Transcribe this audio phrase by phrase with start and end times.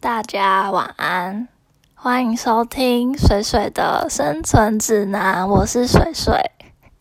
[0.00, 1.46] 大家晚安，
[1.94, 6.34] 欢迎收听水水的生存指南，我是水水。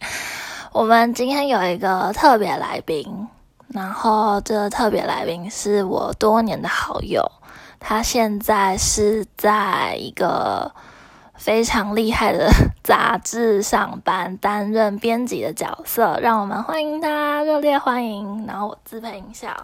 [0.74, 3.30] 我们今天有一个特别来宾，
[3.70, 7.24] 然后这个特别来宾是我多年的好友，
[7.80, 10.74] 他现在是在一个
[11.36, 12.52] 非常厉害的
[12.84, 16.20] 杂志上班，担任编辑的角色。
[16.22, 18.46] 让我们欢迎他，热烈欢迎！
[18.46, 19.56] 然后我自配音效。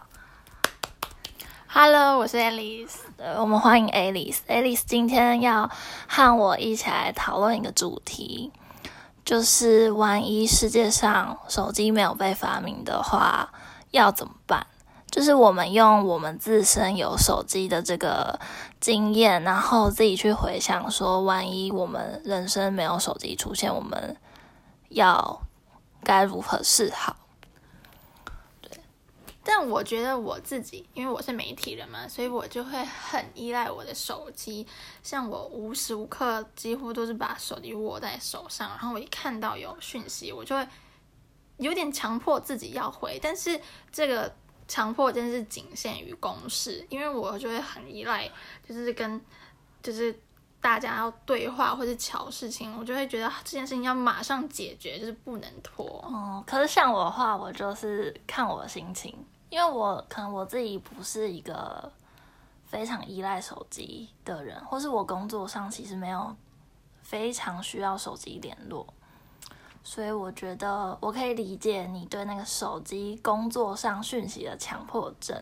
[1.78, 3.00] Hello，我是 Alice。
[3.18, 4.38] 呃，我们欢迎 Alice。
[4.48, 5.70] Alice 今天要
[6.08, 8.50] 和我一起来讨论一个主题，
[9.26, 13.52] 就是万一世界上手机没有被发明的话，
[13.92, 14.66] 要怎么办？
[15.12, 18.40] 就是我们用我们自身有手机的这个
[18.80, 24.16] 经验，然后自己去回想说，万一我们人生没有手机出现，我们
[24.88, 25.42] 要
[26.06, 27.18] 该如何是好？
[29.48, 34.66] 但我觉得我自己，因为我是媒体人嘛，所以我就会很依赖我的手机。
[35.04, 40.68] 像我无时无刻几乎都是把手机握在手上，然后我一看到有讯息，我就会
[41.58, 43.20] 有点强迫自己要回。
[43.22, 44.34] 但是这个
[44.68, 48.28] 强迫真是仅限于公事，因为我就会很依赖，
[48.68, 49.22] 就是跟
[49.84, 50.20] 就是
[50.60, 55.86] 大家要对话或者瞧事情，我就会觉得这件事情要马上解决，就是不能拖。
[56.04, 59.16] 哦，可是像我的话，我就是看我的心情，
[59.56, 61.90] 因为我可能我自己不是一个
[62.66, 66.36] 非常依赖手机的人，或是我工作上其实没有
[67.02, 68.86] 非常需要手机联络，
[69.82, 75.42] 所以我觉得我可以理解你对那个手机工作上讯息的强迫症，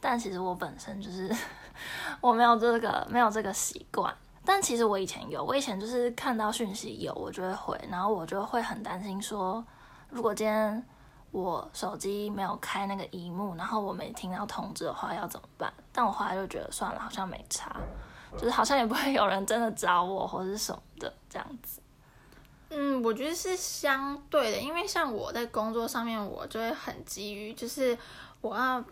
[0.00, 1.32] 但其实我本身就是
[2.20, 4.12] 我没有这个没有这个习惯。
[4.44, 9.64] 但其实我以前有，我以前就是看到讯息有，我就会回，然后我就会很担心说，
[10.10, 10.84] 如果今天
[11.32, 15.72] 我手机没有开那个荧幕，然后我没听到通知的话，要怎么办？
[15.90, 17.74] 但我后来就觉得算了，好像没差，
[18.36, 21.80] 就是好像也不会有人真的找我或者什么的这样子。
[22.68, 27.96] 嗯，我觉得是相对的，因为像我在工作上面，我就会很急于，就是
[28.40, 28.82] 我要，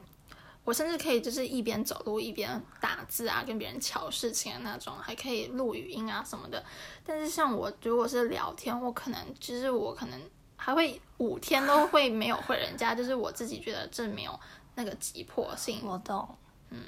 [0.64, 6.62] 我甚至可以就是一边走路一边打字啊，跟别人瞧事情的那种，还可以录语音啊什么的。
[7.04, 10.20] 但是像我如果是聊天，我可能就是我可能
[10.62, 14.38] 还会五天都会没有回人家，就是我自己觉得这没有
[14.75, 15.81] 那个急迫性。
[15.82, 16.28] 我懂，
[16.69, 16.78] 嗯，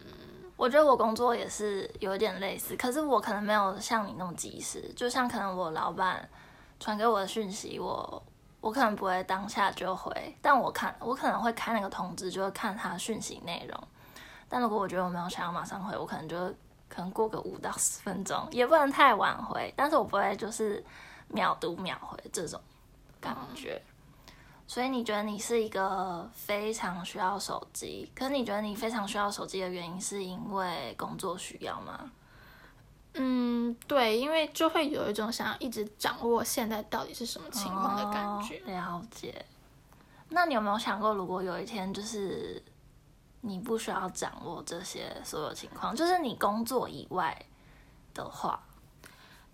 [0.56, 6.28] 我觉得我工作也是有点类似，可是我可能没有像你那么及时，就像可能我老板
[6.78, 8.22] 传给我的讯息，我
[8.60, 13.88] 我可能不会当下就回，但我看我可能会开那个通知，就会看他讯息内容。
[14.50, 16.36] 但如果我觉得我没有想要马上回，我可能就
[16.90, 20.84] 可能过个五到十分钟，也不能太晚回，但是我不会就是
[21.28, 22.60] 秒读秒回这种
[23.22, 23.80] 感觉。
[24.66, 32.10] 所以你觉得你是一个非常需要手机，可是你觉得你非常需要手机的原因是因为工作需要吗？
[33.14, 38.62] 嗯，对，因为就会有一种想要一直掌握现在到底是什么情况的感觉。
[38.66, 39.44] 哦了解。
[40.30, 42.62] 那你有没有想过，如果有一天就是
[43.42, 47.36] 你不需要掌握这些所有情况，就是你工作以外
[48.14, 48.58] 的话，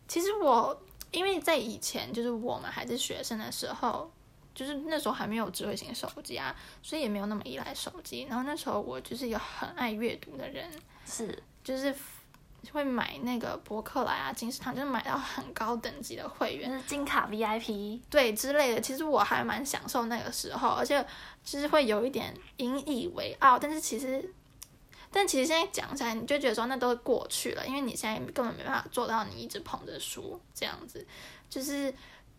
[0.07, 4.11] 其实我因为在以前就是我们还是学生的时候，
[4.55, 8.27] 就是那时候还没有智慧型手机啊，所以也没有那么依赖手机。
[8.29, 10.71] 然后那时候我就是一个很爱阅读的人，
[11.07, 11.95] 是就是
[12.73, 18.81] 会买那个博客来啊、金石堂，就是买到很高等级的会员就，是金卡 VIP，对之类的。
[18.81, 21.03] 其实我还蛮享受那个时候，而且
[21.45, 23.59] 就是会有一点引以为傲。
[23.59, 24.35] 但是其实，
[25.11, 31.07] 但其实现在讲起来，你就觉得说那都过去了，因为你现在根本没办法做到你一直捧着书这样子。
[31.49, 31.93] 就是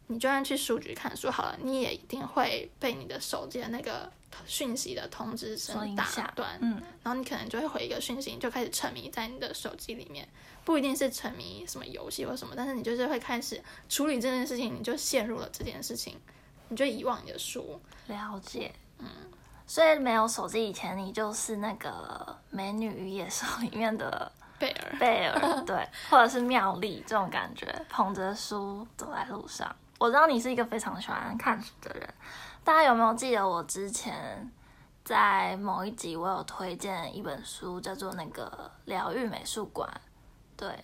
[0.08, 4.12] 你就算去书局看书好了，你也一定会被你的手机的那个
[4.46, 6.60] 讯息的通知声打断。
[6.62, 10.28] 嗯，然后你可能就会回一个讯息，你就开始沉迷在你的手机里面，
[10.64, 16.16] 不一定是沉迷什么游戏或什么，但是你就是会开始处理这件事情，你就陷入了这件事情，
[16.70, 17.82] 你就遗忘你的书。
[18.08, 18.72] 了解。
[19.00, 19.08] 嗯，
[19.70, 21.90] 所以没有手机以前，你就是那个
[22.50, 29.74] 《美女与野兽》里面的贝尔，贝尔，对， 或者是妙丽这种感觉，捧着书走在路上。
[30.00, 32.12] 我知道你是一个非常喜欢看书的人，
[32.64, 34.52] 大家有没有记得我之前
[35.06, 39.88] 在某一集我有推荐一本书，叫做那个《疗愈美术馆》，
[40.58, 40.84] 对，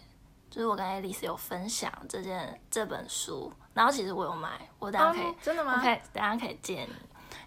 [0.52, 5.74] 就是我跟 Alice 有分享这件这本书，然后其实我有买，我等下可以哦真的吗？
[5.76, 6.96] 我可以等一下可以借你，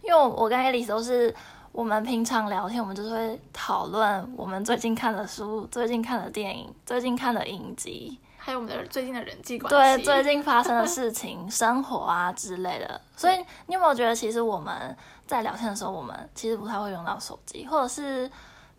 [0.03, 1.35] 因为我我跟 Alice 都是
[1.73, 13.01] 我们平常聊天，我们就是会讨论我们最近看的书、最近看的电影、最近看的影集，还有我们的最近的人际关系对，最近发生的事情、生活啊之类的。
[13.17, 13.37] 所以
[13.67, 14.97] 你有没有觉得，其实我们
[15.27, 18.31] 在聊天的时候，我们其实不太会用到手机，或者是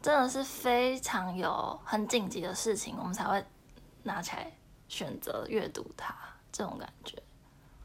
[0.01, 3.43] 真的是非常有很紧急的事情，我们才会
[4.03, 4.51] 拿起来
[4.87, 6.15] 选择阅读它，
[6.51, 7.21] 这种感觉。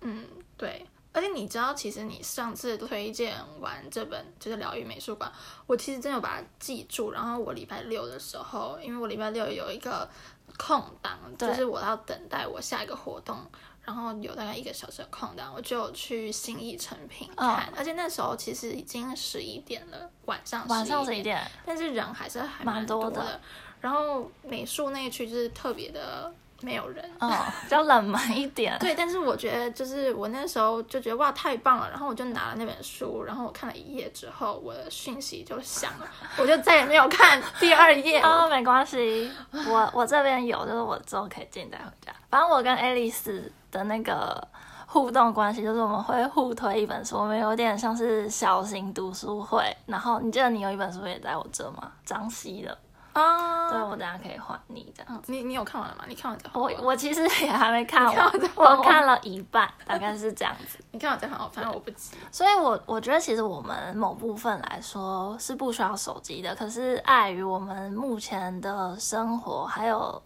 [0.00, 0.24] 嗯，
[0.56, 0.86] 对。
[1.14, 5.32] 而且你知道，其实你上次推荐完这本就是疗愈美术馆，
[5.64, 7.12] 我其实真的有把它记住。
[7.12, 10.10] 然后我礼拜六的时候，因为我礼拜六有一个
[10.58, 13.38] 空档，就是我要等待我下一个活动，
[13.84, 17.72] 然后有大概一个小时的空档，我就去新艺成品看。
[17.76, 23.40] 而且那时候其实已经十一点了，晚上晚上十一点，但是人还是还蛮多的。
[23.80, 26.34] 然后美术那一区就是特别的。
[26.64, 27.30] 没有人哦，
[27.62, 28.76] 比较冷门一点。
[28.80, 36.06] 对，但是我觉得就是我那时候就觉得哇太棒了，然后我就拿了那本书，然后我看了一页之后，我的讯息就响了，
[36.38, 38.20] 我就再也没有看第二页。
[38.24, 39.30] 哦，没关系，
[39.68, 42.12] 我我这边有，就是我之后可以借你带回家。
[42.30, 44.42] 反正我跟爱丽丝的那个
[44.86, 49.62] 互动关系，就是我们会互推一本书，我们有点像是小型读书会。
[49.86, 51.92] 然后你记得你有一本书也在我这吗？
[52.04, 52.76] 张希的。
[53.14, 55.22] 啊，对，我等下可以还你这样。
[55.26, 56.04] 你你有看完了吗？
[56.08, 60.78] 你看完再我我其实也还没看完，我看了一半，大概是这样子。
[60.90, 62.16] 你看完再还我，反正我不急。
[62.32, 70.20] 所以，我我觉得其实我们某部分来说是不需要手机的，可是碍于我们目前的生活还有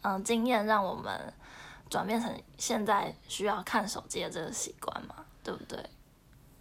[0.00, 1.12] 嗯经验，让我们
[1.90, 5.14] 转变成现在需要看手机的这个习惯嘛，
[5.44, 5.78] 对不对？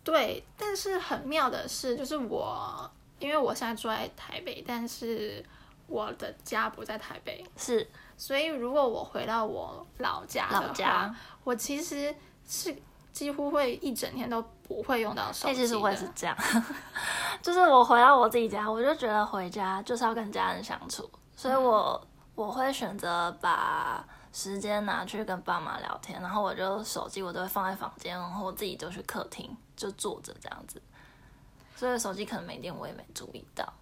[0.04, 5.42] 对，但是很妙的是，就是我因为我现在住在台北，但是。
[5.90, 11.14] 我的家不在台北，是，所以如果我回到我老家的话，
[11.44, 12.16] 我其实
[12.48, 12.76] 是
[13.12, 15.56] 几乎会一整天都不会用到手机。
[15.56, 16.38] 其实我也是这样，
[17.42, 22.00] 就是我回到我自己家，我就觉得回家就是要跟家人相处，所以我
[22.36, 30.80] 我会选择把时间拿去跟爸妈聊天，然后我就手机我都会放在房间，然后我自己就去客厅就坐着这样子，
[31.76, 33.74] 所以手机可能没电，我也没注意到。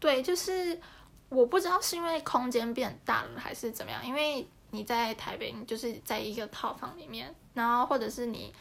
[0.00, 0.80] 对，就是。
[1.28, 8.54] 我不知道是因为空间变大了还是怎么样，因为你在台北，你就是在一个套房里面，然后或者是你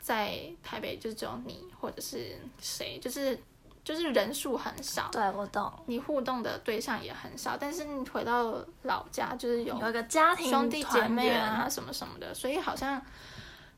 [0.00, 3.38] 在台北就只有你或者是谁，就是
[3.84, 5.08] 就是人数很少。
[5.12, 5.72] 对，我懂。
[5.86, 13.00] 你互动的对象也很少，但是你回到老家就是有有一个家庭兄弟姐妹啊什么什么的，所以好像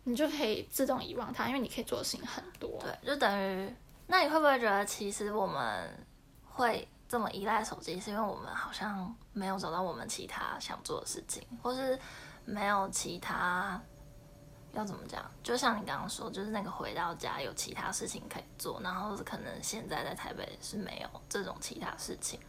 [0.05, 2.79] 你就可以自动遗忘它，因为你可以做的事情很多。
[2.81, 3.71] 对，就等于
[4.07, 5.91] 那你会不会觉得其实我们
[6.49, 6.89] 会？
[7.13, 11.99] 这么依赖手机，是因为我们好像没有找到我们其他想做的事情，或是
[12.47, 13.79] 没有其他
[14.73, 15.23] 要怎么讲？
[15.43, 22.41] 就像你刚刚说，就是那个回到家有其他事情可以做，然后可能现在在台北是没有这种其他事情。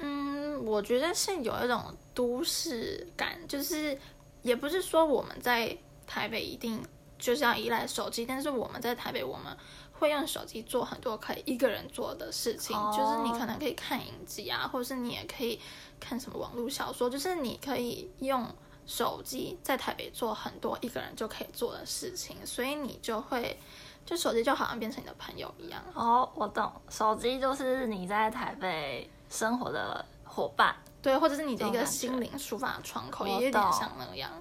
[0.00, 3.96] 嗯，我觉得是有一种都市感，就是
[4.42, 6.84] 也不是说我们在台北一定
[7.16, 9.56] 就是要依赖手机，但是我们在台北，我们。
[10.02, 15.60] 会用手机做很多可以一个人做的事情，就是你可能可以看影集啊，或者是你也可以
[16.00, 18.44] 看什么网络小说，就是你可以用
[18.84, 23.56] 手机在台北做很多一个人就可以做的事情，所以你就会
[24.04, 25.80] 就手机就好像变成你的朋友一样。
[25.94, 34.32] 哦，我懂，手机就是你在台北生活的伙伴，对，或者是你的一个心灵抒发窗口，也有点像那样。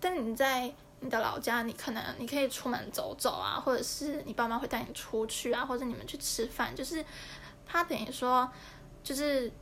[0.00, 0.74] 但你在。
[1.04, 7.04] 你的老家，你可能你可以出门走走啊，或者是你爸妈会带你出去啊，或者你们去吃饭，就是
[7.66, 8.50] 他等于说，
[9.02, 9.52] 就是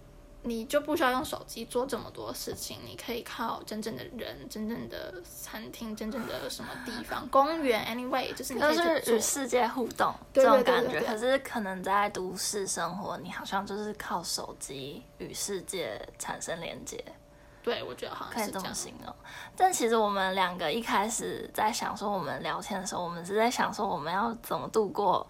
[0.45, 8.77] 你就不需要用手机做这么多事情，你可以靠真正的人、真正的餐厅、真正的什么地方、公园，anyway，就是你可以
[9.13, 11.01] 与世界互动这种感觉。
[11.01, 17.05] 可是可能在都市生活，你好像就是靠手机与世界产生连接。
[17.63, 19.15] 对，我觉得好像可以这么形容。
[19.57, 25.27] 但其实我们两个一开始在想说，我们聊天的时候，我们是在想说我们要怎么度过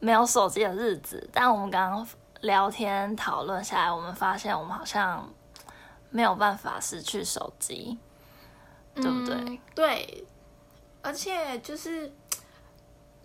[0.00, 1.28] 没有手机的日子。
[1.32, 2.08] 但我们刚刚
[2.40, 5.28] 聊天讨论下来，我们发现我们好像
[6.10, 7.96] 没有办法失去手机，
[8.94, 9.60] 对不对？
[9.74, 10.24] 对，
[11.02, 12.12] 而且就是。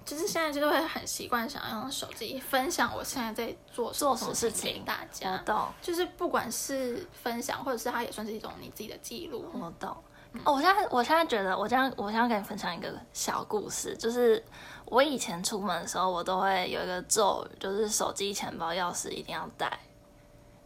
[0.06, 5.32] 就是现在就是会很习惯想要用手机分享我现在在做做什么事情给大家。
[5.32, 9.46] 我懂，就是不管是分享，或者是它也算是一种你自己的记录。
[9.54, 9.96] 我懂。
[10.44, 14.44] 哦，我现在我现在觉得，我这样我现在跟你分享一个小故事，就是
[14.86, 19.80] 我以前出门的时候，我都会有一个咒语，就是手机、钱包、钥匙一定要带。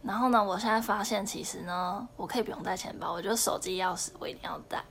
[0.02, 4.82] 然后呢，我现在发现其实呢，我可以不用带钱包，我觉得手机、钥匙我一定要带。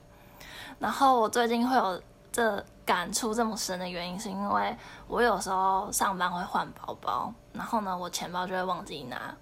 [0.78, 2.02] 然后我最近会有。
[2.38, 4.76] 这感触这么深的原因，是因为
[5.08, 9.34] 我有时候上班会换包包，然后呢，我钱包就会忘记拿。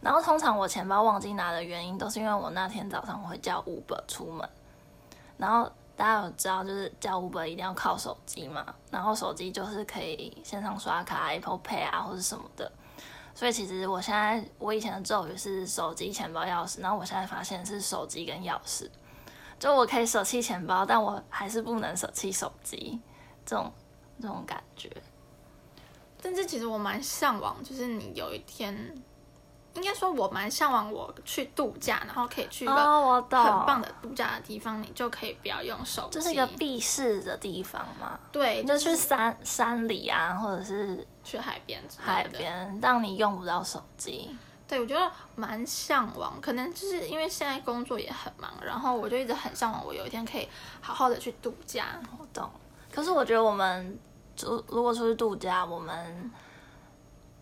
[0.00, 4.48] 然后通常我钱包忘记拿的原因，都是因为我那天早上会叫 Uber 出门。
[5.36, 12.70] 然后大家有知道，就是叫 Uber 一定要靠手机嘛，然后手机就是可以线上刷卡、Apple Pay 啊，或者什么的。
[13.34, 18.88] 所以其实我现在我以前的咒语是手机、钱包、钥匙，然后我现在发现是手机跟钥匙。
[19.64, 23.00] 就我可以舍弃钱包，但我还是不能舍弃手机，
[23.46, 23.72] 这种
[24.20, 24.90] 这种感觉。
[26.20, 28.76] 但是其实我蛮向往，就是你有一天，
[29.72, 36.18] 应该说我蛮向往我去度假，然后可以去一个很棒的度假的地方，你就可以不要用手机。
[36.18, 42.28] 就是一个避世的地方嘛，对，你就去山山里啊，或者是去海边海。
[42.28, 44.36] 边，让你用不到手机。
[44.66, 50.48] 对，我觉得蛮向往，可能就是因为现在工作也很忙，然后我就一直很向往，我有一天可以
[50.80, 52.00] 好好的去度假。
[52.18, 52.50] 我懂，
[52.92, 53.98] 可是我觉得我们
[54.34, 56.30] 就如果出去度假，我们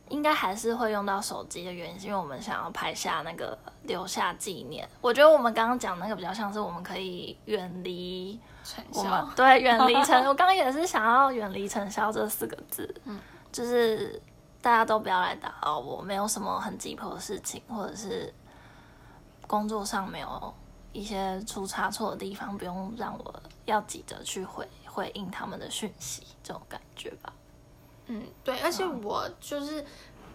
[0.08, 4.86] 应该还是会用到手机的原因，是因为我们想要拍下那个留下纪念。
[5.00, 13.18] 我觉得我们刚刚讲那个比较像是我们可以远离成我们效，对远离尘， 我刚刚也是想要远离尘嚣这四个字，嗯，
[13.50, 14.20] 就是
[14.62, 18.32] 大家都不要来打扰我，没有什么很急迫的事情，或者是
[19.46, 20.54] 工作上没有
[20.92, 27.32] 一些出差错的地方，不用让我要急着去回回应他们的讯息，这种感觉吧。
[28.06, 29.84] 嗯，对，而且我就是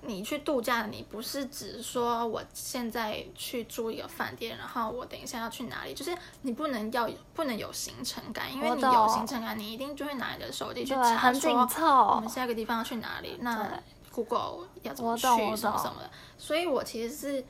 [0.02, 12.30] 你去度假，你不是只说我现在去住一个饭店，然后我等一下要去哪里，就是你不能要不能有行程感，因为你有行程感，你一定就会拿你的手机去，查很紧说我凑们。
[12.30, 13.78] 下一个地方要去哪里，那对
[14.24, 17.46] Google 要怎么去什么什么的，所以我其实是。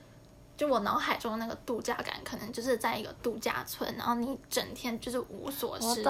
[0.58, 6.10] 就我脑海中的那个度假感，可能就是在一个度假村，然后你整天就是无所事事，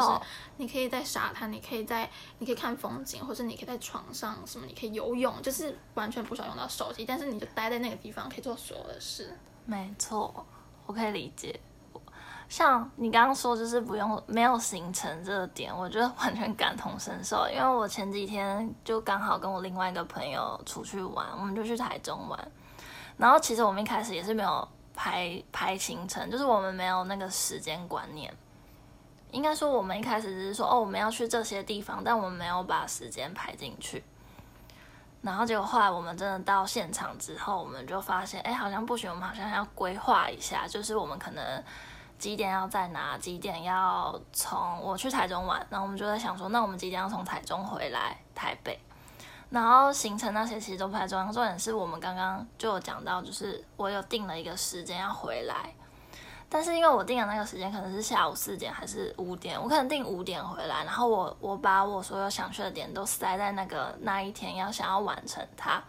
[0.55, 2.09] 你可以在沙滩，你可以在，
[2.39, 9.37] 你可以看风景，或者你可以在床上什么，你可以游泳，就是完全不需要用到手机，但是你就待在那个地方，可以做所有的事。
[9.65, 10.45] 没错，
[10.85, 11.59] 我可以理解。
[12.50, 17.48] 像你刚刚说，就是不用没有行程这个点，我觉得完全感同身受。
[17.50, 22.51] 因为我前几天就刚好跟我另外一个朋友出去玩，我们就去台中玩。
[23.18, 28.34] 然后其实我们一开始也是没有排排行程，就是我们没有那个时间观念。
[29.32, 34.01] 应该说，我们一开始只是说哦，我们要去这些地方，但我们没有把时间排进去。
[35.22, 41.62] 然后结果后来我们真的到现场之后，我们就发现，哎，好像不行，我们好像要规划一下，就是我们可能
[42.17, 48.79] 几点要在哪，几点要从我去台中玩，然后我们就在想说，那我们几点要从台中回来台北？
[49.50, 55.74] 然后行程那些其实都不太重要，重点是我们刚刚就有讲到，就是我有定了一个时间要回来，
[56.50, 65.81] 但是因为我定的那个时间可能是下午四点还是五点，我可能定五点回来，然后我我把我所有想去的点都塞在那个那一天要想要完成它，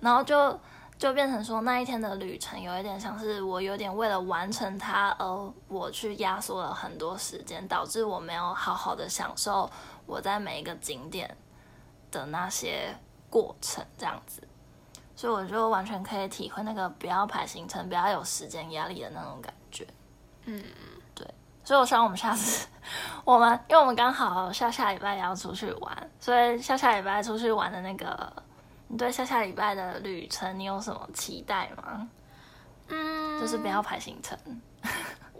[0.00, 0.60] 然后就
[0.98, 9.70] 就变成说那一天的旅程有一点像是我有点为了完成它而我去压缩了很多时间，导致我没有好好的享受
[10.06, 11.36] 我在每一个景点
[12.10, 12.92] 的那些
[13.30, 14.42] 过程，这样子。
[15.14, 19.86] 所以我就完全可以体会那个不要排行程、不要有时间压力的那种感觉。
[20.44, 20.62] 嗯，
[21.14, 21.26] 对
[21.64, 22.66] 所以我希望我们下次，
[23.24, 28.32] 我们因为我们刚好下下礼拜也要出去玩，所以下下礼拜出去玩的那个，
[28.88, 32.08] 你对下下礼拜的旅程你有什么期待吗？
[32.88, 34.36] 嗯，就是不要排行程。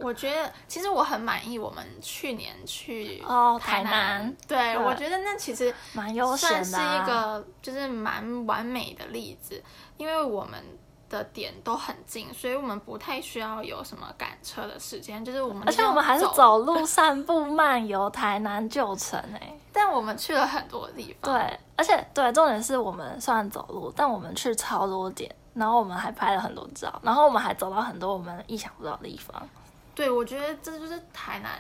[0.01, 9.61] 我觉得其实我很满意我们去年去哦，台台南对对我觉得那其实蛮悠闲的、是，一个就是蛮完美的例子，
[9.97, 10.63] 因为我们
[11.09, 21.33] 的点都很近，所以我们不太需要有什么赶车的时间，就是我们而且我们还是走，路散步漫游台南旧城哎、但我们去了很多地方。
[21.33, 29.49] 对，而且对，重点是我们虽然走路，但我们去超多点，然后我们还拍了很多照，然后我们还走到很多我们意想不到的地方。
[29.95, 31.51] 对，我觉得这就是台南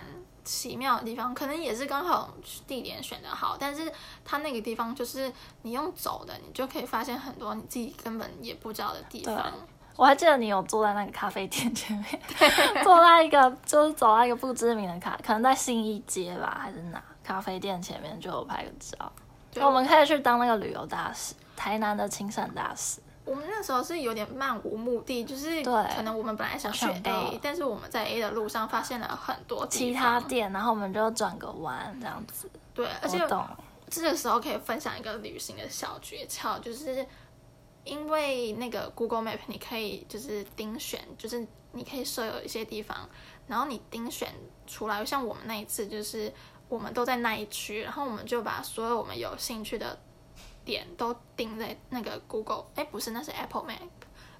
[0.48, 2.32] 奇妙的地方，可能也是刚好
[2.66, 3.92] 地点选的好，但是
[4.24, 9.52] 它那个地方就是你用走的，你就可以发现很多你自己根本也不知道的地方。
[9.94, 12.18] 我还记得你有坐在那个咖啡店前面，
[12.82, 19.12] 坐在一个就是走到一个不知名的咖，可能在信义街吧，还是哪咖啡店前面就有拍个照。
[19.52, 23.00] 对我们可以去当那个旅游大使，台南的亲善大使。
[23.28, 25.94] 我们那时候是有点漫无目的，就是对。
[25.94, 27.12] 可能我们本来想去我想到。
[27.12, 32.50] A，但是我们在 A 的路上发现了很多其他店，然后我们就转个弯这样子。
[32.72, 33.46] 对，而且懂，
[33.90, 37.06] 这个时候可以分享一个旅行的小诀窍，就是
[37.84, 43.08] 因为那个 Google Map 你可以就是盯选，就是你可以设有一些地方，
[43.46, 44.32] 然后你盯选
[44.66, 46.32] 出来，像我们那一次就是
[46.68, 49.98] 我们都在那一区，然后我们就把所有我们有兴趣的
[50.68, 53.88] 点都定在那个 Google，哎，不是，那是 Apple Map，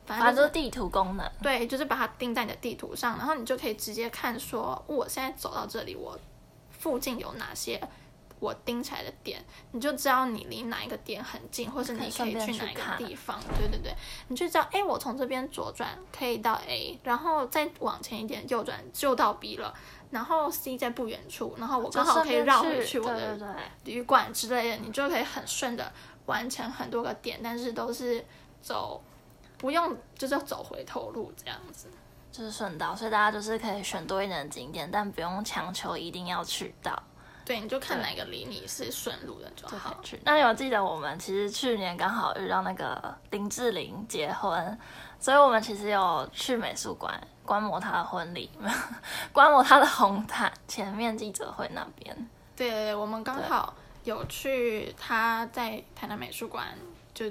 [0.05, 1.27] 反正就反正就是是地图功能。
[1.43, 6.19] 对，就是把它钉在你的地图上，然后你就可以直接看说，我现在走到这里，我
[6.71, 7.81] 附近有哪些
[8.41, 9.43] 我盯起来的点，
[9.73, 13.41] 你就知道你离哪一个点很近，或是你可以去哪一个地方。
[13.59, 13.95] 对对对，
[14.29, 19.75] 你就知道，哎，我从这边左转可以到 A，然后再往前一点右转就到 B 了，
[20.11, 25.93] 然后 C 在不远处，然后我刚好可以绕回去我的，旅馆之类的，你就可以很顺的
[26.29, 28.25] 完成很多个点，但是都是
[28.63, 29.03] 走
[29.59, 31.89] 不用就是要走回头路这样子。
[32.31, 36.97] 就是顺道，所以大家就是可以选多一点的景点，但不用强求一定要去到。
[37.45, 40.03] 对，你就看哪个离你是顺路的就好就。
[40.03, 40.21] 去。
[40.23, 44.79] 那你有记得我们其实去年刚好遇到那个林志玲结婚，
[45.19, 48.51] 所以我们其实有去美术馆观摩她的婚礼，
[49.33, 52.15] 观摩她的红毯前面记者会那边。
[52.55, 53.75] 对对对，我们刚好
[54.09, 56.67] 有去他在台南美术馆，
[57.13, 57.31] 就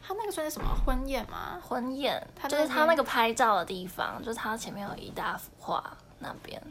[0.00, 1.60] 他那个算是什么婚宴吗？
[1.60, 6.62] 婚宴，他就是他那个拍照的地方，就是他前面有一大幅画那边。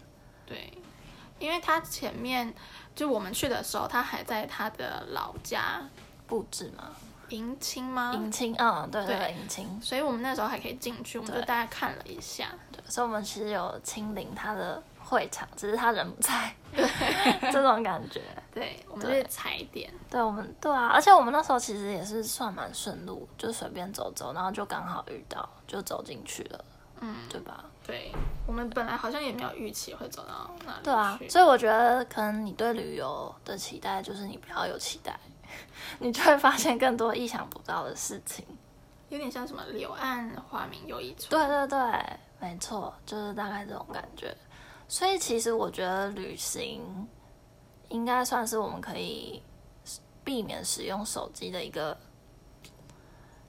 [0.46, 0.72] 对，
[1.38, 2.54] 因为他前面
[2.96, 5.82] 就我们去的时候，他还在他的老家
[6.26, 6.92] 布置嘛，
[7.30, 8.14] 迎亲吗？
[8.16, 12.48] 迎亲，嗯，对对对对，迎亲，所以我们那时候还可以进去，我们就大概看了一下。
[12.72, 16.88] 对，所以我们其实有亲临他的会场，只是他人不在，对
[17.52, 18.22] 这种感觉。
[18.56, 19.94] 对，我们对是踩点。
[20.10, 26.66] 对我们，对啊，而且我们那时候其实也是算蛮顺路，就随便走走，然后就刚好遇到，就走进去了，
[27.02, 27.66] 嗯，对吧？
[27.86, 28.12] 对，
[28.48, 35.20] 我们本来好像也没有预期会走到那里对啊，所以我觉得可能你对旅游的期待就是你不要有期待，
[36.00, 38.46] 你就会发现更多意想不到的事情。
[39.10, 41.30] 有点像什么柳暗花明又一村。
[41.30, 44.36] 对对对，没错，就是大概这种感觉。
[44.88, 47.08] 所以其实我觉得旅行
[47.96, 49.42] 应该算是我们可以
[50.26, 51.98] 避免使用手机的一个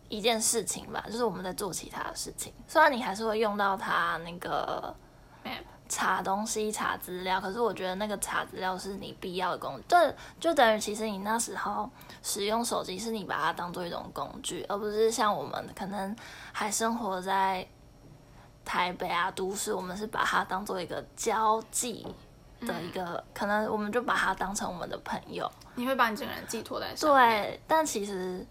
[0.08, 2.52] 一件事情吧，就是我们在做其他的事情。
[2.68, 4.94] 虽然你还是会用到它那个
[5.88, 11.90] 查东西、查资料，可是我觉得那个查资料是你必要的工具，对，就等于其实你那时候
[12.22, 16.14] 使用手机是你把它当做一种工具，而不是像我们可能
[16.52, 17.66] 还生活在
[18.64, 22.06] 台北啊都市，我们是把它当做一个交际
[22.60, 25.50] 的一个，可能我们就把它当成我们的朋友。
[25.74, 27.42] 你会把你整个人寄托在上面。
[27.42, 28.46] 对，但其实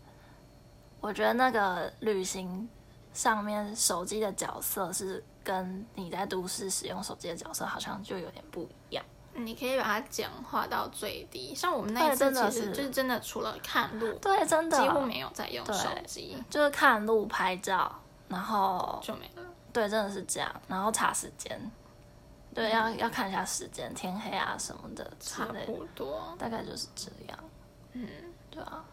[0.99, 2.67] 我觉得那个旅行
[3.13, 9.03] 上面手机的角色是跟你在都市使用手机的角色好像就有点不一样。
[9.37, 11.53] 你可以把它简化到最低。
[11.53, 17.93] 像我们那一次，其实就是真的除了看路，对，真的几乎没有在用手机，就是看路、拍照，
[18.29, 19.43] 然后就没了。
[19.73, 21.59] 对，真的是这样，然后查时间，
[22.55, 26.33] 对，要要看一下时间，天黑啊什么的之差类的，不多。
[26.39, 27.37] 大概就是这样。
[27.91, 28.07] 嗯，
[28.49, 28.83] 对啊，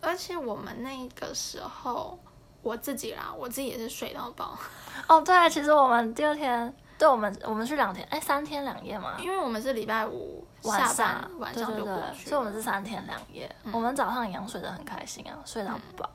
[0.00, 2.16] 而且我们那个时候，
[2.62, 4.56] 我自己啦，我自己也是睡到饱，
[5.08, 13.52] 哦，对，其实我们第二天，对我们我们是两天，哎，三天两夜嘛，因为我们是礼拜五晚上晚上对对对，就过去所以我们是三天两夜。
[13.72, 16.08] 我们早上一样睡得很开心啊，睡到饱。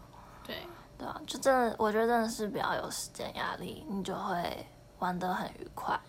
[0.46, 0.56] 对，
[0.98, 4.66] 对啊，就真的，我觉得真的是比较有时间压力，你就会
[5.00, 6.00] 玩得很愉快。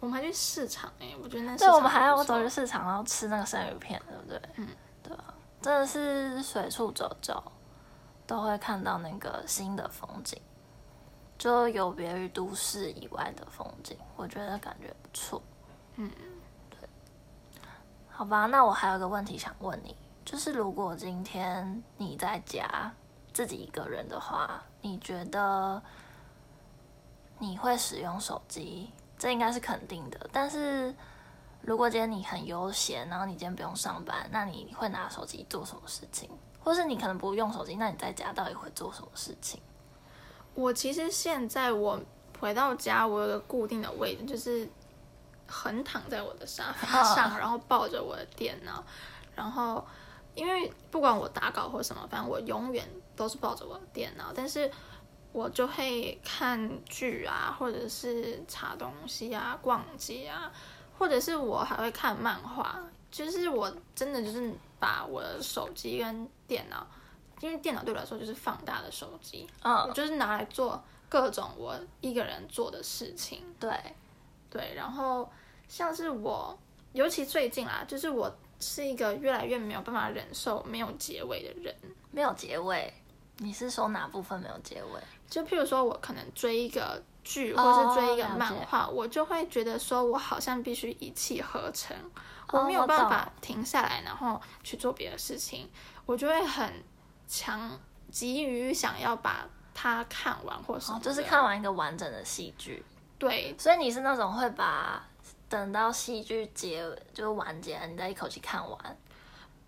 [0.00, 4.40] 我们还去市场哎、我觉得那市对，我们还要不错走去市场，然后吃那个生鱼片，对不对？
[4.56, 4.68] 嗯，
[5.02, 7.52] 对啊，真的是随处走走，
[8.26, 10.40] 都会看到那个新的风景，
[11.36, 15.42] 就有别于都市以外的风景，我觉得感觉不错。
[15.96, 16.10] 嗯，
[16.70, 16.78] 对。
[18.08, 22.90] 好吧，那我还有个问题想问你，就是如果今天你在家
[23.34, 25.82] 自己一个人的话，你觉得
[27.38, 28.90] 你会使用手机？
[29.20, 30.18] 这应该是肯定的。
[30.32, 30.92] 但是
[31.60, 36.30] 如果今天你很悠闲，然后你今天不用上班，那你会拿手机做什么事情？
[36.62, 39.60] 或是你可能不用手机，那你在家到底会做什么事情？
[40.54, 42.00] 我其实现在我
[42.40, 44.68] 回到家，我有个固定的位置，就是
[45.46, 48.82] 横躺在我的沙发上，然后抱着我的电脑，
[49.34, 49.86] 然后
[50.34, 54.70] 因为不管我打稿或什么，反正我永远都是抱着我的电脑，但是
[55.32, 60.50] 我就会看剧啊，或者是查东西啊、逛街啊，
[60.98, 66.86] 或者是我还会看漫画，就是我真的就是把我的手机跟电脑。
[67.40, 73.42] 因为电脑对我来说就是放大的手机，我嗯，就是拿来做各种我一个人做的事情。
[73.58, 73.72] 对，
[74.50, 75.26] 对，然后
[75.66, 76.58] 像是我，
[76.92, 81.74] 尤其最近啦，就是我是一个越来越没有办法忍受没有结尾的人。
[82.10, 82.92] 没有结尾。
[83.38, 85.00] 你是说哪部分没有结尾？
[85.30, 91.96] 就譬如说，我可能追一个剧，哦或是追一个漫画，我就会觉得说，我好像必须一气呵成，
[92.48, 95.70] 哦我没有办法停下来，然后去做别的事情，
[96.04, 96.70] 我就会很
[97.28, 97.70] 强
[98.10, 102.84] 急于想要把它看完或什么哦，的、就是看完一个完整的戏剧。
[103.16, 105.06] 对所以你是那种会把
[105.48, 106.82] 等到戏剧结
[107.14, 108.78] 就是完结，你再一口气看完。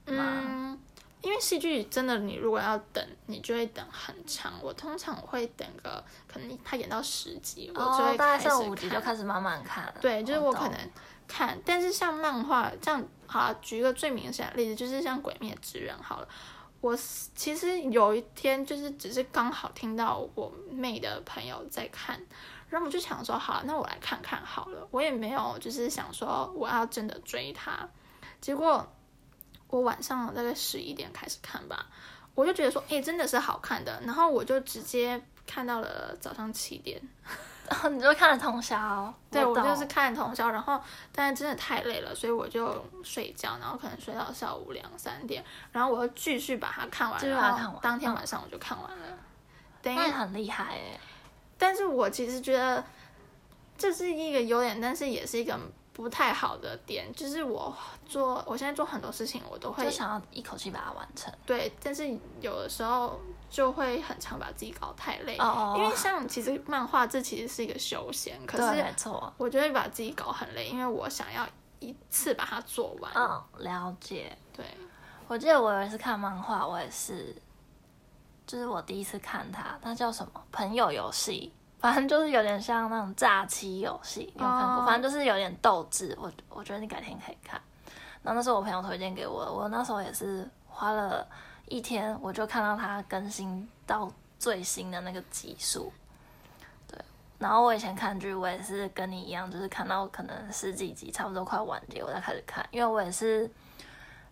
[0.06, 0.76] 嗯，
[1.22, 4.52] 因为戏剧真的，你如果要等，你就会等很长。
[4.60, 9.00] 我通常会等个，可能他演到十集，我就哦，会大概开始剩五集就。
[9.00, 9.94] 开始慢慢看了。
[10.00, 10.78] 对，就是我可能
[11.28, 16.28] 看，但是像漫画这样，好啊举一个最明显的例子，就是像《鬼灭之刃》好了。
[16.80, 22.20] 我是其实有一天就是只是刚好听到我妹的朋友在看，
[22.68, 24.88] 然后我就想说，好，那我来看看好了。
[24.90, 27.88] 我也没有就是想说我要真的追它，
[28.40, 28.84] 结果
[29.72, 31.86] 我晚上大概十一点开始看吧，
[32.34, 37.00] 我就觉得说，哎、真的是好看的，然后我就直接看到了早上七点。
[37.90, 39.14] 你就看了通宵。
[39.30, 40.78] 对我懂就是看通宵，然后
[41.10, 49.06] 但是真的太累了，所以我就睡觉，然后可能睡到下午两三点，然后我又继续把它看完，继续把它看完然后当天晚上我就看完了。
[49.80, 51.00] 等于那很厉害哎。
[51.56, 52.84] 但是我其实觉得
[53.78, 55.58] 这是一个优点，但是也是一个
[55.92, 57.74] 不太好的点，就是我
[58.06, 61.32] 做我现在做很多事情，我都会就想要一口气把它完成。
[61.44, 62.08] 对，但是
[62.40, 68.82] 有的时候就会很常把自己搞太累，哦因为像其实漫画这其实是一个休闲，可，是。
[69.36, 71.46] 我就会把自己搞很累，因为我想要
[71.80, 73.12] 一次把它做完。
[73.14, 74.36] 嗯，了解。
[74.56, 74.64] 对，
[75.28, 77.34] 我记得我有一次看漫画，我也是，
[78.46, 80.42] 就是我第一次看它，它叫什么？
[80.50, 84.76] 朋友游戏，反正就是有点像那种诈欺游戏，你有看过？
[84.76, 86.16] 哦反正就是有点斗志。
[86.18, 87.60] 我我觉得你改天可以看。
[88.22, 91.26] 然后那是我朋友推荐给我的，我那时候也是花了
[91.66, 95.92] 一天，我就看到它更新到最新的那个集数。
[96.86, 96.96] 对，
[97.40, 103.50] 然后我以前看剧，我也是跟你一样，就是看到可能十几集差不多快完结，我才开始看，因为我也是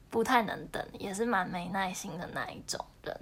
[0.08, 3.20] 不太能等，也是蛮没耐心的那一种人，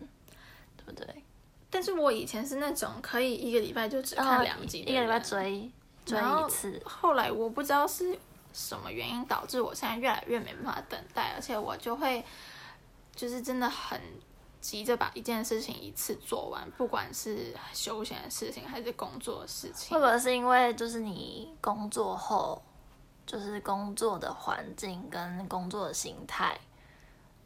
[0.77, 1.25] 对不对？
[1.71, 5.71] 但是我以前是那种可以一个礼拜就只看两集的一个礼拜追
[6.05, 8.19] 追一次，后来我不知道是
[8.53, 12.25] 什么原因导致我现在越来越没办法等待，而且我就会
[13.15, 14.01] 就是真的很
[14.61, 20.07] 急着把一件事情一次做完，不管是休闲的事情还是工作的事情会不。
[20.11, 22.61] 会是因为就是你工作后，
[23.27, 26.59] 就是工作的环境跟工作的形态，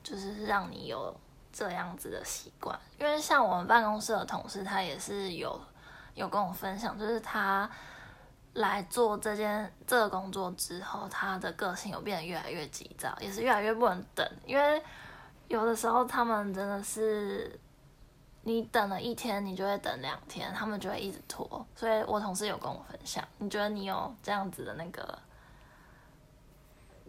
[0.02, 1.14] 就是让你有
[1.52, 2.78] 这样子的习惯？
[2.98, 5.60] 因为像我们办公室的同事，他也是有
[6.14, 7.70] 有跟我分享，就是他
[8.54, 14.82] 来做这件这个工作之后，他的个性有变得越来越急躁，也是越来越不能等，因为
[15.48, 17.60] 有的时候他们真的是。
[18.44, 21.64] 你等了一天，你就会等两天，他们就会一直拖。
[21.76, 25.16] 所以我同事有跟我分享，你觉得你有这样子的那个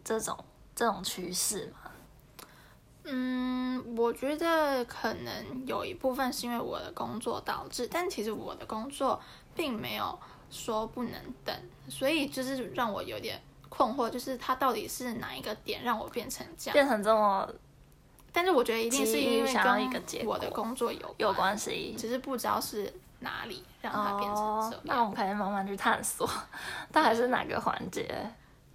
[0.03, 0.37] 这种
[0.75, 1.89] 这种趋势吗？
[3.05, 9.19] 嗯，我觉得可能有一部分是因为我的工作导致，但其实我的工作
[9.55, 10.17] 并没有
[10.49, 11.13] 说不能
[11.43, 11.55] 等，
[11.89, 16.73] 所以就是让我有点困惑，就是它到底是哪一个点让我变成这样？
[16.73, 17.49] 变成这么
[18.31, 21.95] 但是我觉得一定是因为想要一个结果跟我的工作有有关系？
[21.97, 24.83] 只是不知道是哪里让它变成哦这，样。
[24.85, 26.27] 那我们可以慢慢去探索，
[26.91, 28.09] 到底是哪个环节？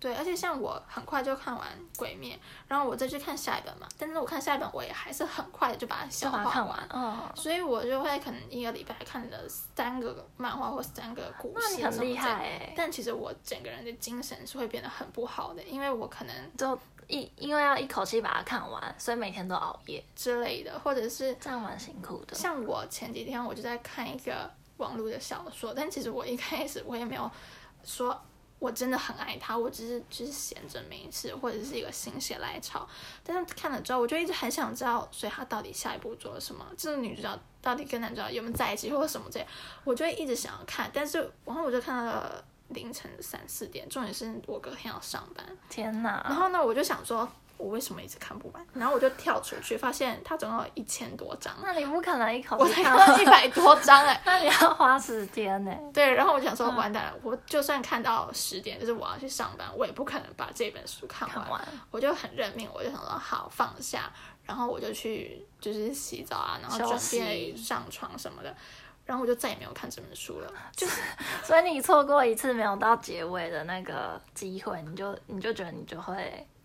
[0.00, 2.34] 对，而且像我很快就看完《鬼灭》，
[2.68, 6.88] 然后我再去看下一本嘛，但是我看下一本我也还是很快的就把它消就把它化看完。。
[6.92, 12.30] 嗯，所以我就会可能一个礼拜看了三个漫画或三个故事，那你很厉害。
[12.30, 22.36] 哎、但其实我整个人的精神是会变得很不好的，因为我可能就一因为要一口气把它看完，所以每天都熬夜，之类的，或者是这样蛮辛苦的。
[22.36, 27.28] 像我前几天我就在看一个网络的小说，但其实我一开始我也没有
[27.82, 28.16] 说
[28.58, 32.88] 我真的很爱他，我只是只是闲着没事，或者是一个心血来潮。
[33.22, 36.66] 但是看了之后，我就一直很想知道，所以他到底下一步做了什么？
[36.76, 39.48] 这个女主角到底跟男主角有没有在一起，或者什么这样，
[39.84, 40.90] 我就一直想要看。
[40.92, 46.24] 但是然后我就看到了凌晨三四点，重点是我隔天要上班，天哪！
[46.28, 47.28] 然后呢，我就想说。
[47.58, 48.66] 我为什么一直看不完？
[48.72, 61.38] 然后我就跳出去，发现它总共有一千多章，那你不可能一口我才气看完看到一百多章哎、 那你要花时间呢、对，然后我想嗯说，完蛋了，我就算看到十点，就是我要去上班，我也不可能把这本书看完。
[61.38, 64.10] 看完我就很认命，我就想说好放下，
[64.46, 68.54] 然后我就去就是洗澡啊，然后准备上床什么的，
[69.04, 70.52] 然后我就再也没有看这本书了。
[70.76, 71.00] 就是
[71.42, 76.57] 所以你错过一次没有到结尾的那个机会，你就你就觉得你就会就是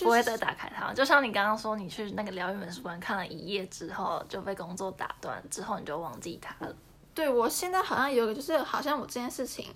[0.00, 0.92] 不会再打开它。
[0.92, 6.74] 就像你刚刚说，你去那个疗愈美术馆看了一夜之后就被工作打断，之后你就忘记它了。
[7.14, 9.72] 对我现在好像有一个，就是好像我这件事情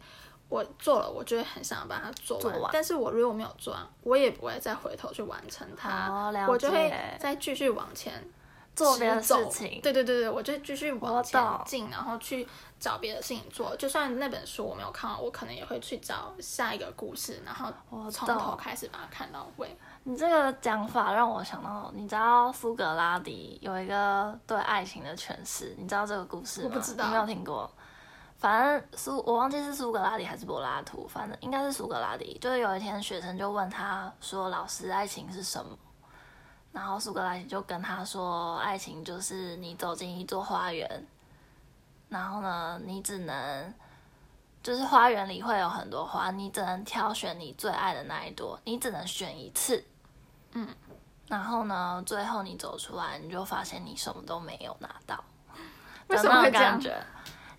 [0.48, 8.12] 我做了，我就会很想把它做完，做完但是我如果没有做完，我也不会再回头去完成它，我就会再继续往前
[8.74, 9.80] 做别的事情。
[9.80, 12.44] 对对对对，我就继续往前进，然后去
[12.80, 13.76] 找别的事情做。
[13.76, 19.76] 就算那本书我没有看完，我可能也会去找下一个故事，然后我从头开始把它看到尾。
[20.04, 26.70] 你这个讲法让我想到，你知道苏格拉底有一个对爱情的诠释，你知道这个故事吗？
[26.70, 27.70] 我不知道你没有听过。
[28.38, 32.38] 反正苏我忘记是苏格拉底还是柏拉图，反正应该是苏格拉底。
[32.40, 35.76] 就是有一天学生就问他说：“老师，爱情是什么？”
[36.70, 41.06] 然后苏格拉底就跟他说：“爱情就是你走进一座花园，
[42.08, 43.74] 然后呢，你只能
[44.68, 49.82] 就是花园里会有很多花，你只能挑选你最爱的那一朵，你只能选一次。
[50.52, 50.68] 嗯，
[51.26, 55.24] 然后呢，最后你走出来，你就发现你什么都没有拿到，
[56.08, 57.02] 为什么会这样种感觉？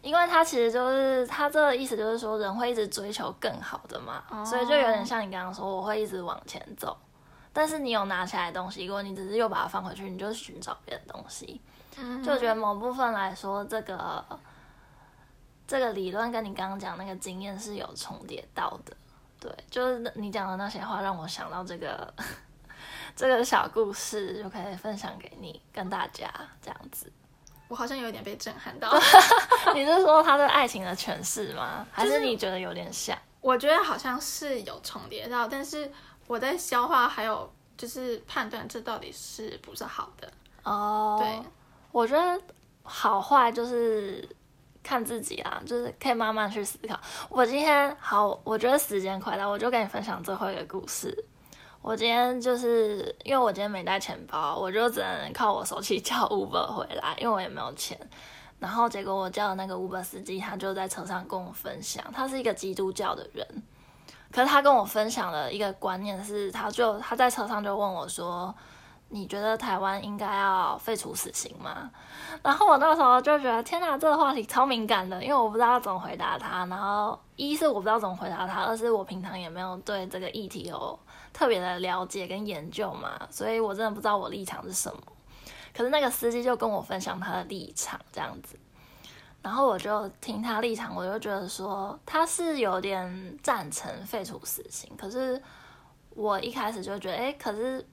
[0.03, 6.95] 因为他其实就是他这个意思，就是说人会一直追求更好的嘛，哦所以就有点像你刚刚说，我会一直往前走。
[7.51, 11.59] 但是你有拿起来的东西，如果你只是又把它放回去，你就寻找别的东西。
[11.97, 14.23] 嗯就觉得某部分来说，这个
[15.69, 18.97] 这个理论跟你刚刚讲那个经验是有重叠到的。
[19.39, 22.11] 对，就是你讲的那些话，让我想到这个
[23.15, 26.27] 这个小故事，就可以分享给你跟大家
[26.59, 27.11] 这样子。
[27.67, 28.91] 我好像有点被震撼到。
[29.75, 31.85] 你是说他对爱情的诠释吗？
[31.91, 33.15] 还是是你觉得有点像？
[33.41, 35.89] 我觉得好像是有重叠到，但是
[36.25, 40.29] 我在消化还有就是判断这到底是不是好的。
[40.63, 41.41] 哦，对，
[41.91, 42.41] 我觉得
[42.83, 44.27] 好坏就是
[44.83, 46.99] 看自己啦，就是可以慢慢去思考。
[47.29, 51.25] 我今天好，我觉得时间快到，我就跟你分享最后一个故事。
[51.81, 57.97] 我今天就是因为我今天没带钱包，我就只能靠我手机叫 Uber 回来，因为我也没有钱。
[58.59, 63.47] 然后结果我叫的那个 Uber 司机，他就在车上跟我分享，他是一个基督教的人，
[64.29, 68.53] 可是他跟我分享了一个观念是，他就他在车上就问我说
[69.09, 71.91] ：“你觉得台湾应该要废除死刑吗？”
[72.41, 76.65] 然后我那个时候就觉得天哪，这个话题超敏感的，因为我不知道怎么回答他。
[76.67, 80.97] 然后一是我不知道怎么回答他，二是我平常也没有对这个议题有
[81.33, 85.01] 特别的了解跟研究嘛，所以我真的不知道我立场是什么。
[85.75, 88.57] 可是那个司机就跟我分享他的立场这样子，
[89.41, 95.41] 然后我就听他立场，我就觉得说他是有点赞成废除死刑，可是
[96.11, 97.87] 我一开始就觉得，哎，可是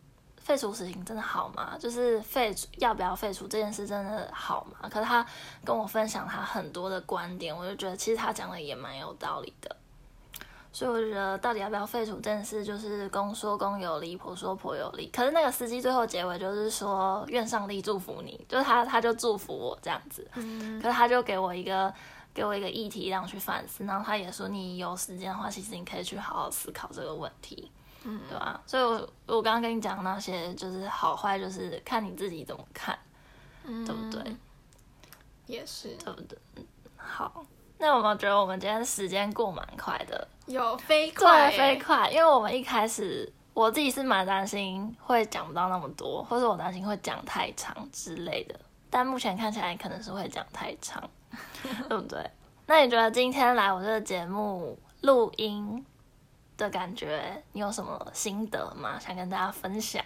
[0.46, 1.76] 废除死刑真的好吗？
[1.76, 4.88] 就是废除要不要废除这件事真的好吗？
[4.88, 5.26] 可是他
[5.64, 9.74] 跟我分享他很多的观点，我就觉得其实他讲的也蛮有道理的。
[10.72, 15.11] 所以我觉得，到底要不要废除这件事，就是公说公有理，婆说婆有理。
[15.12, 20.30] 可是那个司机最后结尾就是说，愿上帝祝福你，就是他他就祝福我这样子。
[20.35, 21.92] 嗯，可是他就给我一个
[22.32, 27.68] 给我一个议题让我去反思，然后他也说，你有时间的话，其实你可以去好好思考这个问题，
[28.09, 28.61] 嗯对吧？
[28.64, 32.97] 所以我我刚刚跟你讲那些，就是好坏，就是看你自己怎么看，
[33.64, 34.37] 嗯对不对？
[35.47, 36.38] 也是对不对？
[36.57, 36.64] 嗯
[36.97, 37.45] 好，
[37.79, 40.27] 那有没有觉得我们今天时间过蛮快的？
[40.47, 51.03] 有飞快飞快，因为我们一开始我自己是蛮担心会讲不到那么多，或者我担心会讲太长之类的，但目前看起来可能是会讲太长，
[51.88, 52.31] 对不对？
[52.66, 55.85] 那你觉得今天来我这个节目录音
[56.57, 58.99] 的感觉，你有什么心得吗？
[58.99, 60.05] 想跟大家分享？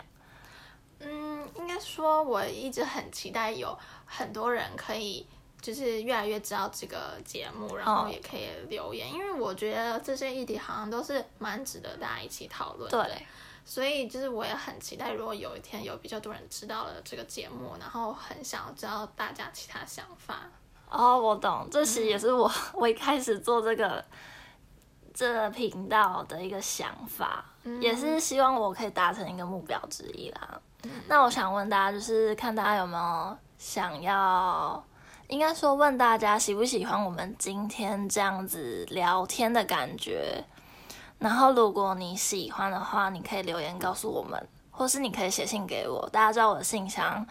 [0.98, 5.26] 嗯，应该说我一直很期待有很多人可以
[5.60, 13.04] 就是越来越知道这个节目，然后哦也可以留言，因为我觉得这些议题好像都是蛮值得大家一起讨论的。
[13.04, 13.26] 对，
[13.64, 20.50] 所以就是我也很期待，如果有一天有比较多人知道了这个节目，然后很想要知道大家其他想法。
[20.90, 24.04] 哦，我懂，这其实也是我、 我一开始做这个
[25.12, 27.44] 这个频道的一个想法，
[27.80, 30.60] 也是希望我可以达成一个目标之一啦。
[31.06, 34.82] 那我想问大家，就是看大家有没有想要，
[35.28, 40.42] 应该说问大家喜不喜欢我们今天这样子聊天的感觉。
[41.18, 46.08] 然后如果你喜欢的话，你可以留言告诉我们，或是你可以写信给我。
[46.10, 47.26] 大家知道我的信箱。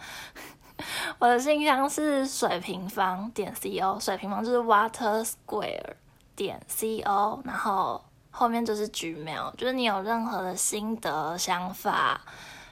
[1.18, 5.94] 我的信箱是水平方点 co，水平方就是 water square
[6.40, 12.18] 点 co，然后后面就是 gmail，就是你有任何的心得想法，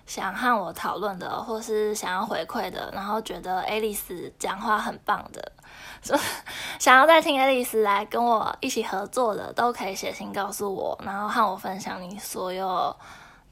[0.07, 5.53] 想和我讨论的，或是想要回馈的，然后觉得爱丽丝讲话很棒的，
[6.01, 6.17] 就
[6.81, 12.97] 想要再听爱丽丝来跟我一起合作的，都可以写信告诉我，然后和我分享你所有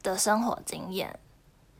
[0.03, 1.15] 的生活经验。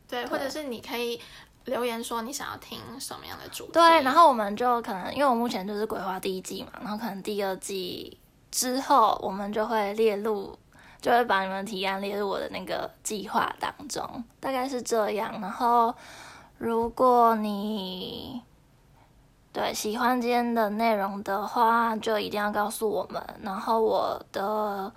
[0.07, 1.19] 对，或者是你可以
[1.65, 3.71] 留言说你想要听什么样的主题。
[3.71, 8.17] 对，然后我们就可能，因为我目前就是规划第一季嘛，然后可能第二季
[8.51, 10.57] 之后，我们就会列入，
[11.01, 15.39] 就会把你们提案列入我的那个计划当中，大概是这样。
[15.41, 15.93] 然后，
[16.57, 18.41] 如果你
[19.53, 23.21] 对喜欢今天的内容的话，就一定要告诉我们。
[23.41, 24.91] 然后我的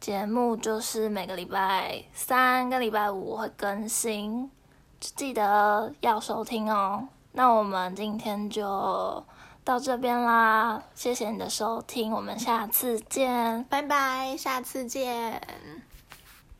[0.00, 4.50] 节目就是每个礼拜三跟礼拜五会更新，
[4.98, 7.08] 记得要收听哦。
[7.32, 9.24] 那我们今天就
[9.64, 13.64] 到这边啦，谢谢你的收听，我们下次见。
[13.64, 15.40] 拜拜，下次见。